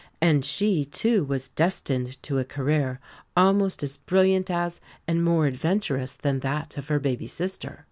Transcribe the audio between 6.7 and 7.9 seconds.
of her baby sister.